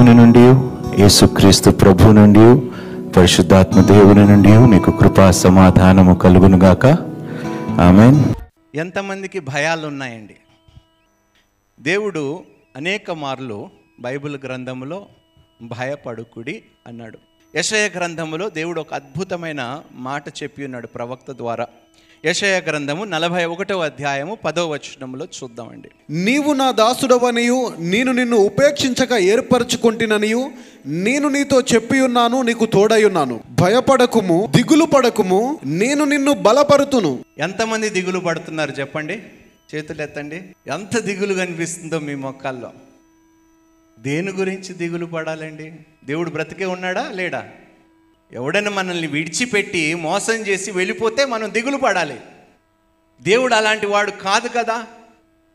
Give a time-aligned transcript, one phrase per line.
[0.00, 0.42] దేవుని నుండి
[1.02, 2.44] యేసుక్రీస్తు ప్రభు నుండి
[3.12, 6.86] పరిశుద్ధాత్మ దేవుని నుండి మీకు కృపా సమాధానము కలుగునుగాక
[7.80, 8.06] ఆమె
[8.78, 10.36] ఎంతమందికి భయాలు ఉన్నాయండి
[11.80, 12.44] దేవుడు
[12.76, 13.68] అనేక మార్లు
[14.00, 15.06] బైబిల్ గ్రంథములో
[15.62, 17.18] భయపడుకుడి అన్నాడు.
[17.56, 21.66] యశయ గ్రంథములో దేవుడు ఒక అద్భుతమైన మాట చెప్పి ఉన్నాడు ప్రవక్త ద్వారా.
[22.26, 25.90] యశయ గ్రంథము నలభై ఒకటవ అధ్యాయము పదో వచనంలో చూద్దామండి.
[26.10, 30.50] నీవు నా దాసుడవనియు నేను నిన్ను ఉపేక్షించక ఏర్పరచుకుంటుననియు
[30.86, 37.24] నేను నీతో చెప్పి ఉన్నాను నీకు తోడై ఉన్నాను భయపడకుము దిగులు పడకుము నేను నిన్ను బలపరుతును.
[37.38, 39.22] ఎంతమంది దిగులు పడుతున్నారు చెప్పండి?
[39.74, 40.42] చేతులు ఎత్తండి.
[40.66, 42.72] ఎంత దిగులు కనిపిస్తుందో మీ మొక్కల్లో.
[43.98, 45.72] దేని గురించి దిగులు పడాలండి?
[46.04, 47.10] దేవుడు బ్రతికే ఉన్నాడా?
[47.12, 47.46] లేడా?
[48.32, 52.20] ఎవడైనా మనల్ని విడిచిపెట్టి మోసం చేసి వెళ్ళిపోతే మనం దిగులు పడాలి.
[53.22, 54.86] దేవుడు అలాంటి వాడు కాదు కదా.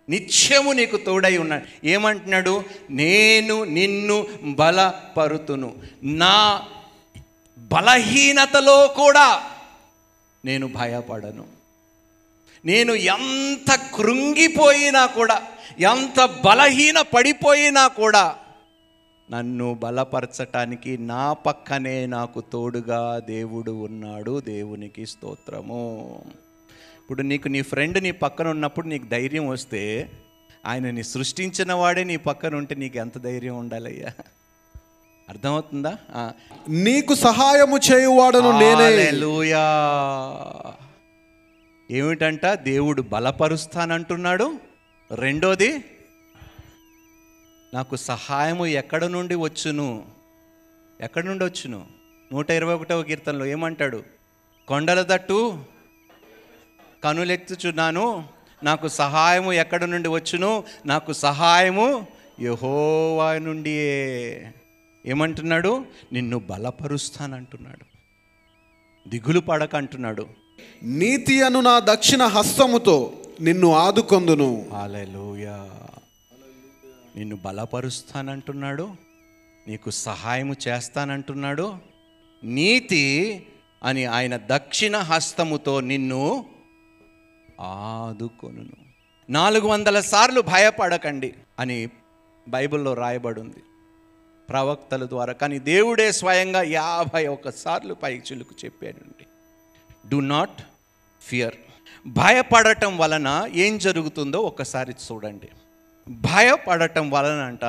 [0.09, 1.87] నిత్యము నీకు తోడై ఉన్నాడు.
[1.87, 2.63] ఏమంటున్నాడు?
[2.89, 5.75] నేను నిన్ను బలపరుతును.
[6.03, 6.61] నా
[7.57, 9.43] బలహీనతలో కూడా
[10.45, 11.45] నేను భయపడను.
[12.65, 15.41] నేను ఎంత కృంగిపోయినా కూడా
[15.79, 18.35] ఎంత బలహీన పడిపోయినా కూడా
[19.31, 24.41] నన్ను బలపరచటానికి నా పక్కనే నాకు తోడుగా దేవుడు ఉన్నాడు.
[24.41, 26.21] దేవునికి స్తోత్రము.
[27.01, 30.09] ఇప్పుడు నీకు నీ ఫ్రెండ్ నీ పక్కన ఉన్నప్పుడు నీకు ధైర్యం వస్తే
[30.65, 34.09] ఆయనని సృష్టించిన వాడే నీ పక్కన ఉంటే నీకు ఎంత ధైర్యం ఉండాలయ్యా?
[35.29, 35.97] అర్థమవుతుందా.
[36.69, 39.11] నీకు సహాయము చేయువాడను నేనే.
[41.97, 42.45] ఏమిటంట?
[42.45, 44.59] దేవుడు బలపరుస్తానంటున్నాడు.
[45.15, 45.83] రెండోది
[47.73, 50.05] నాకు సహాయము ఎక్కడ నుండి వచ్చును?
[51.02, 51.85] ఎక్కడ నుండి వచ్చును?
[52.33, 54.03] నూట ఇరవై ఒకటవ కీర్తనలో ఏమంటాడు?
[54.67, 55.59] కొండల తట్టు
[57.03, 58.23] కనులెత్తుచున్నాను.
[58.63, 60.63] నాకు సహాయము ఎక్కడ నుండి వచ్చును?
[60.85, 62.07] నాకు సహాయము
[62.41, 64.53] యహోవా నుండియే.
[65.06, 65.85] ఏమంటున్నాడు?
[66.13, 67.85] నిన్ను బలపరుస్తానంటున్నాడు.
[69.09, 70.28] దిగులు పడక అంటున్నాడు
[70.84, 74.69] నీతి అను నా దక్షిణ హస్తముతో నిన్ను ఆదుకొందును.
[74.73, 75.84] హల్లెలూయా.
[77.15, 78.95] నిన్ను బలపరుస్తానంటున్నాడు
[79.67, 81.75] నీకు సహాయము చేస్తానంటున్నాడు
[82.43, 83.45] నీతి
[83.83, 86.45] అని ఆయన దక్షిణ హస్తముతో నిన్ను
[87.61, 88.65] ఆదుకొను
[89.29, 91.89] నాలుగు వందల సార్లు భయపడకండి అని
[92.47, 93.59] బైబిల్లో రాయబడింది.
[94.49, 99.25] ప్రవక్తల ద్వారా కానీ దేవుడే స్వయంగా యాభై సార్లు పై చిలుకు చెప్పాడండి.
[100.09, 100.61] డు నాట్
[101.21, 101.55] ఫియర్
[102.07, 105.47] భయపడటం వలన ఏం జరుగుతుందో ఒకసారి చూడండి.
[106.09, 107.66] భయపడటం వలన అంట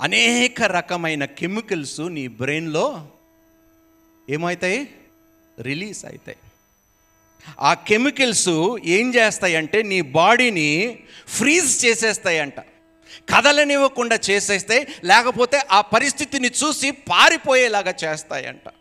[0.00, 3.08] అనేక రకమైన కెమికల్స్ నీ బ్రెయిన్లో
[4.30, 4.94] ఏమవుతాయి
[5.60, 6.36] రిలీజ్ అవుతాయి
[7.60, 10.98] ఆ కెమికల్స్ ఏం చేస్తాయంటే నీ బాడీని
[11.28, 12.60] ఫ్రీజ్ చేసేస్తాయంట.
[13.34, 18.72] కదలనివ్వకుండా చేసేస్తే లేకపోతే ఆ పరిస్థితిని చూసి పారిపోయేలాగా చేస్తాయంట.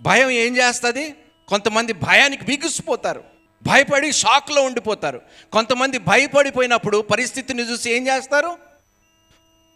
[0.00, 1.14] భయం ఏం చేస్తుంది?
[1.48, 3.33] కొంతమంది భయానికి బిగుసిపోతారు.
[3.66, 5.20] భయపడి షాక్లో ఉండిపోతారు.
[5.52, 8.56] కొంతమంది భయపడిపోయినప్పుడు పరిస్థితిని చూసి ఏం చేస్తారు?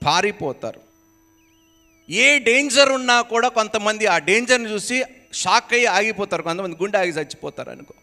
[0.05, 0.81] పారిపోతారు.
[2.11, 6.43] ఏ డేంజర్ ఉన్నా కూడా కొంతమంది ఆ డేంజర్ని చూసి షాక్ అయ్యి ఆగిపోతారు.
[6.43, 7.95] కొంతమంది గుండె ఆగి చచ్చిపోతారు అనుకో.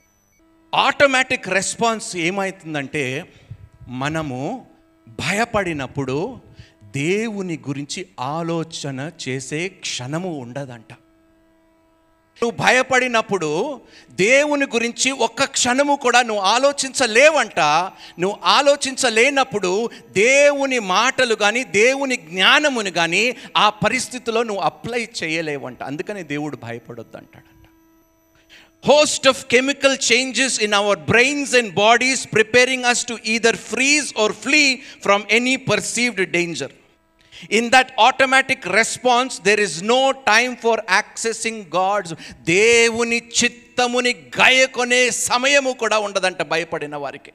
[0.76, 3.34] ఆటోమేటిక్ రెస్పాన్స్ ఏమవుతుందంటే
[3.88, 4.68] మనము
[5.08, 6.40] భయపడినప్పుడు
[6.84, 10.94] దేవుని గురించి ఆలోచన చేసే క్షణము ఉండదంట.
[12.42, 13.82] నువ్వు భయపడినప్పుడు
[14.12, 17.60] దేవుని గురించి ఒక్క క్షణము కూడా నువ్వు ఆలోచించలేవంట.
[18.20, 25.84] నువ్వు ఆలోచించలేనప్పుడు దేవుని మాటలు కానీ దేవుని జ్ఞానముని కానీ ఆ పరిస్థితిలో నువ్వు అప్లై చేయలేవంట.
[25.84, 27.52] అందుకని దేవుడు భయపడొద్దు అంటాడంట
[28.84, 34.32] host of chemical changes in our brains and bodies preparing us to either freeze or
[34.32, 34.64] flee
[35.04, 36.72] from any perceived danger
[37.52, 45.72] in that automatic response there is no time for accessing God's దేవుని చిత్తముని గయకొనే సమయము
[45.72, 47.32] కూడా ఉండదంట భయపడిన వారికి.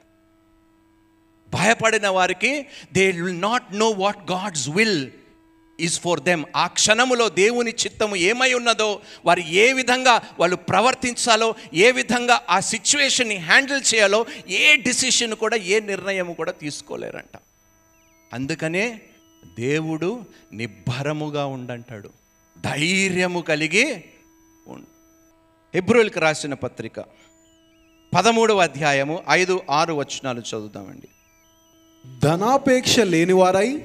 [1.53, 5.09] భయపడిన వారికి they will not know what God's will
[5.79, 11.91] is for them ఆ క్షణములో దేవుని చిత్తము ఏమై ఉన్నదో వారు ఏ విధంగా వాళ్ళు ప్రవర్తించాలో ఏ
[11.91, 17.39] విధంగా ఆ సిచ్యువేషన్ని హ్యాండిల్ చేయాలో ఏ డిసిషన్ కూడా ఏ నిర్ణయం కూడా తీసుకోలేరంట.
[18.33, 19.01] అందుకనే
[19.45, 20.23] దేవుడు
[20.53, 22.09] నిబ్బరముగా ఉండంటాడు.
[22.65, 24.03] ధైర్యము కలిగి
[24.67, 24.85] ఉండు.
[25.73, 26.99] హెబ్రోల్కి రాసిన పత్రిక
[28.15, 31.07] పదమూడవ అధ్యాయము ఐదు ఆరు వచనాలు చదువుదామండి.
[32.23, 33.83] ధనాపేక్ష లేనివారై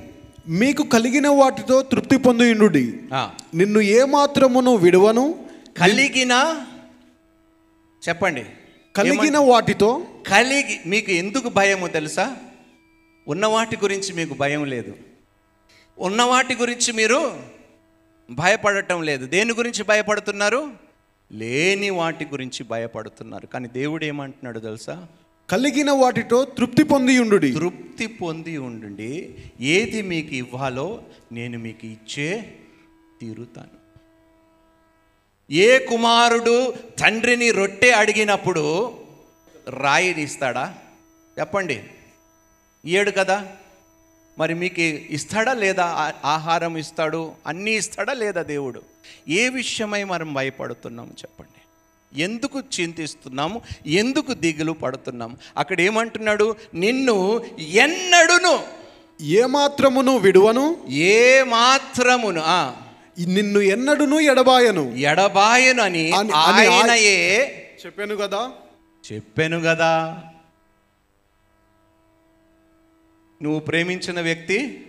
[0.49, 2.83] మీకు కలిగిన వాటితో తృప్తి పొందియుండు
[3.15, 5.45] ఆ, నిన్ను ఏమాత్రమును విడువను?
[5.79, 6.65] కలిగిన
[8.09, 8.45] చెప్పండి.
[8.97, 10.07] కలిగిన వాటితో?
[10.27, 12.37] కలిగి మీకు ఎందుకు భయము తెలుసా?
[13.29, 14.97] ఉన్న వాటి గురించి మీకు భయం లేదు.
[15.99, 17.41] ఉన్న వాటి గురించి మీరు
[18.31, 19.27] భయపడటం లేదు.
[19.27, 20.71] దేని గురించి భయపడుతున్నారు?
[21.33, 23.47] లేని వాటి గురించి భయపడుతున్నారు.
[23.47, 25.07] కానీ దేవుడు ఏమంటున్నాడు తెలుసా?
[25.51, 29.35] కలిగిన వాటితో తృప్తి పొంది ఉండు తృప్తి పొంది ఉండండి.
[29.61, 31.03] ఏది మీకు ఇవ్వాలో
[31.33, 32.55] నేను మీకు ఇచ్చే
[33.21, 33.77] తీరుతాను.
[35.53, 38.95] ఏ కుమారుడు తండ్రిని రొట్టె అడిగినప్పుడు
[39.69, 40.75] రాయిని ఇస్తాడా?
[41.41, 41.85] చెప్పండి.
[42.85, 43.53] ఇయ్యడు కదా?
[44.39, 44.81] మరి మీకు
[45.11, 47.33] ఇస్తాడా లేదా ఆహారం ఇస్తాడు?
[47.47, 48.83] అన్నీ ఇస్తాడా లేదా దేవుడు?
[49.29, 51.61] ఏ విషయమై మనం భయపడుతున్నాము చెప్పండి.
[52.23, 53.61] ఎందుకు చింతిస్తున్నాము?
[53.87, 55.37] ఎందుకు దిగులు పడుతున్నాము?
[55.57, 56.57] అక్కడ ఏమంటున్నాడు?
[56.75, 58.61] నిన్ను ఎన్నడును.
[59.23, 60.77] ఏమాత్రమును విడువను?
[60.89, 62.43] ఏ మాత్రమును
[63.27, 64.95] నిన్ను ఎన్నడును ఎడబాయను?
[64.97, 67.53] ఎడబాయను అని ఆయనయే
[67.87, 68.51] చెప్పాను కదా.
[69.13, 70.23] చెప్పాను కదా.
[73.43, 74.87] నువ్వు ప్రేమించిన వ్యక్తి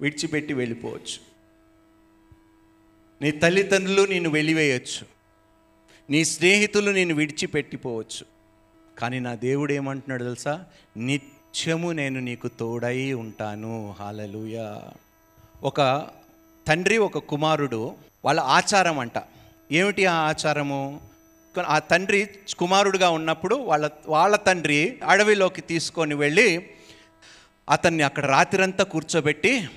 [0.00, 1.34] విడిచిపెట్టి వెళ్ళిపోవచ్చు.
[3.22, 5.06] నీ తల్లిదండ్రులు నేను వెళ్ళివేయచ్చు
[6.10, 8.26] నీ స్నేహితులు నేను విడిచిపెట్టిపోవచ్చు.
[8.98, 10.64] కానీ నా దేవుడు ఏమంటున్నాడు తెలుసా?
[10.96, 13.94] నిత్యము నేను నీకు తోడై ఉంటాను.
[13.98, 14.80] హాలలుయ
[15.62, 16.08] ఒక
[16.68, 17.94] తండ్రి ఒక కుమారుడు
[18.24, 19.12] వాళ్ళ ఆచారం అంట.
[19.72, 21.00] ఏమిటి ఆ ఆచారము?
[21.66, 26.70] ఆ తండ్రి కుమారుడుగా ఉన్నప్పుడు వాళ్ళ వాళ్ళ తండ్రి అడవిలోకి తీసుకొని వెళ్ళి
[27.68, 29.68] అతన్ని అక్కడ రాత్రంతా కూర్చోబెట్టి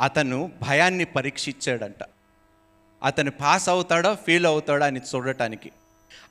[0.00, 2.04] అతను భయాన్ని పరీక్షించాడంట.
[3.04, 5.70] అతను పాస్ అవుతాడో ఫెయిల్ అవుతాడా అని చూడటానికి.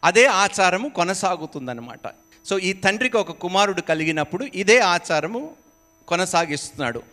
[0.03, 2.11] అదే ఆచారము కొనసాగుతుందన్నమాట.
[2.45, 5.55] సో ఈ తండ్రికి ఒక కుమారుడు కలిగినప్పుడు ఇదే ఆచారము
[6.07, 7.03] కొనసాగిస్తున్నాడు.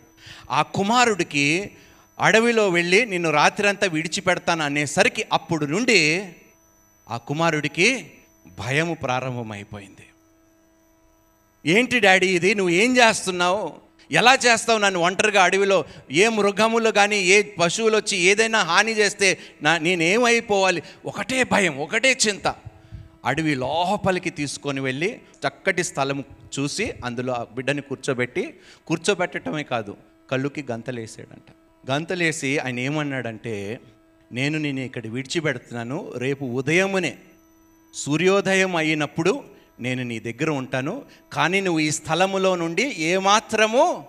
[0.51, 1.71] ఆ కుమారుడికి
[2.19, 6.33] అడవిలో వెళ్ళి నిన్ను రాత్రంతా విడిచిపెడతాను అనేసరికి అప్పుడు నుండి
[7.09, 8.11] ఆ కుమారుడికి
[8.59, 10.07] భయము ప్రారంభమైపోయింది.
[11.65, 12.55] ఏంటి డాడీ ఇది?
[12.55, 13.73] నువ్వు ఏం చేస్తున్నావు?
[14.11, 15.85] ఎలా చేస్తావు నన్ను ఒంటరిగా అడవిలో?
[16.11, 20.83] ఏ మృగములు కానీ ఏ పశువులు వచ్చి ఏదైనా హాని చేస్తే నా నేనేమైపోవాలి?
[21.05, 22.55] ఒకటే భయం ఒకటే చింత.
[23.25, 26.23] అడవి లోపలికి తీసుకొని వెళ్ళి చక్కటి స్థలం
[26.59, 28.53] చూసి అందులో ఆ బిడ్డని కూర్చోబెట్టి
[28.87, 29.97] కూర్చోబెట్టడమే కాదు
[30.31, 31.49] కళ్ళుకి గంతలేసాడంట.
[31.91, 33.79] గంతలేసి ఆయన ఏమన్నాడంటే
[34.31, 36.13] నేను నేను ఇక్కడ విడిచిపెడుతున్నాను.
[36.17, 37.17] రేపు ఉదయమునే
[37.93, 39.43] సూర్యోదయం అయినప్పుడు
[39.81, 41.01] నేను నీ దగ్గర ఉంటాను
[41.33, 44.05] కానీ నువ్వు ఈ స్థలములో నుండి ఏమాత్రము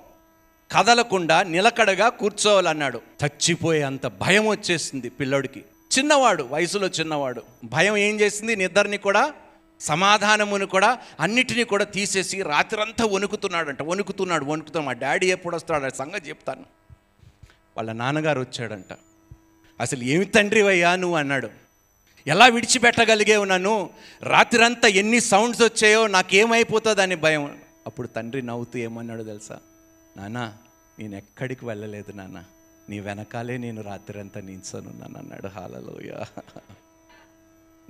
[0.72, 3.00] కదలకుండా నిలకడగా కూర్చోవాలన్నాడు.
[3.24, 5.64] చచ్చిపోయే అంత భయం వచ్చేసింది పిల్లోడికి.
[5.98, 7.42] చిన్నవాడు వయసులో చిన్నవాడు.
[7.64, 8.56] భయం ఏం చేసింది?
[8.56, 9.32] నిద్రని కూడా
[9.80, 13.82] సమాధానమును కూడా అన్నిటినీ కూడా తీసేసి రాత్రంతా వణుకుతున్నాడంట.
[13.82, 14.86] వణుకుతున్నాడు వణుకుతున్నాడు.
[14.86, 16.64] మా డాడీ ఎప్పుడు వస్తాడు సంగతి చెప్తాను.
[17.76, 18.96] వాళ్ళ నాన్నగారు వచ్చాడంట.
[19.80, 21.16] అసలు ఏమి తండ్రివయ్యా నువ్వు?
[21.16, 21.61] అన్నాడు.
[22.26, 23.90] ఎలా విడిచిపెట్టగలిగేవు నన్ను?
[24.22, 27.58] రాత్రంతా ఎన్ని సౌండ్స్ వచ్చాయో నాకేమైపోతుందని భయం.
[27.86, 29.58] అప్పుడు తండ్రి నవ్వుతూ ఏమన్నాడు తెలుసా?
[30.16, 30.52] నానా
[30.98, 32.44] నేను ఎక్కడికి వెళ్ళలేదు నాన్న
[32.88, 35.48] నీ వెనకాలే నేను రాత్రంతా నించనున్నాను అన్నాడు.
[35.48, 36.24] హాలలోయ.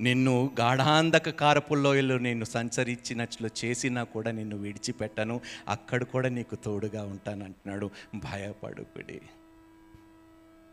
[0.00, 5.40] నిన్ను గాఢాంధక కారపుల్లోయలో నేను సంచరించినట్లు చేసినా కూడా నిన్ను విడిచిపెట్టను.
[5.68, 9.20] అక్కడ కూడా నీకు తోడుగా ఉంటాను అంటున్నాడు భయపడుకుడి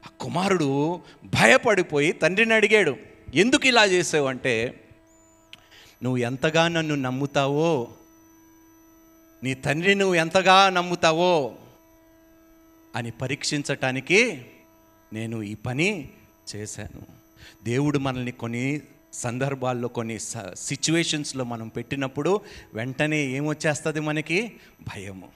[0.06, 2.96] ఆ కుమారుడు భయపడిపోయి తండ్రిని అడిగాడు
[3.36, 4.84] ఎందుకు ఇలా చేసావు అంటే
[6.04, 7.88] నువ్వు ఎంతగా నన్ను నమ్ముతావో
[9.44, 11.56] నీ తండ్రి నువ్వు ఎంతగా నమ్ముతావో
[12.96, 14.46] అని పరీక్షించటానికి
[15.14, 16.10] నేను ఈ పని
[16.56, 17.06] చేశాను.
[17.64, 18.82] దేవుడు మనల్ని కొన్ని
[19.14, 20.20] సందర్భాల్లో కొన్ని
[20.54, 22.42] సిచ్యువేషన్స్లో మనం పెట్టినప్పుడు
[22.74, 24.52] వెంటనే ఏమొచ్చేస్తుంది మనకి?
[24.82, 25.30] భయము.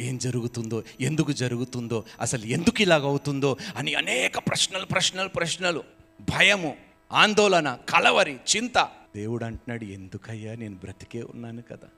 [0.00, 5.97] ఏం జరుగుతుందో ఎందుకు జరుగుతుందో అసలు ఎందుకు ఇలాగ అవుతుందో అని అనేక ప్రశ్నలు ప్రశ్నలు ప్రశ్నలు.
[6.20, 6.76] భయము
[7.12, 8.88] ఆందోళన కలవరి చింత.
[9.16, 11.88] దేవుడు అంటున్నాడు ఎందుకయ్యా నేను బ్రతికే ఉన్నాను కదా.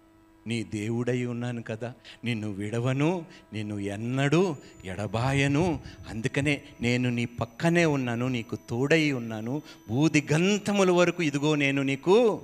[0.47, 1.93] నీ దేవుడై ఉన్నాను కదా.
[2.25, 5.81] నిన్ను విడవను నిన్ను ఎన్నడూ ఎడబాయను.
[6.09, 9.63] అందుకనే నేను నీ పక్కనే ఉన్నాను నీకు తోడై ఉన్నాను.
[9.89, 12.43] బూది గంతముల వరకు ఇదిగో నేను నీకు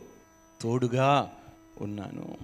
[0.60, 1.32] తోడుగా
[1.80, 2.36] ఉన్నాను.